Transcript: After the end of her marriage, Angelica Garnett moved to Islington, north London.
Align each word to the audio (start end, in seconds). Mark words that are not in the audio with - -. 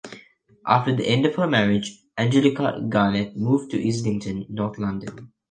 After 0.65 0.95
the 0.95 1.07
end 1.07 1.27
of 1.27 1.35
her 1.35 1.45
marriage, 1.45 2.01
Angelica 2.17 2.83
Garnett 2.89 3.37
moved 3.37 3.69
to 3.69 3.87
Islington, 3.87 4.47
north 4.49 4.79
London. 4.79 5.31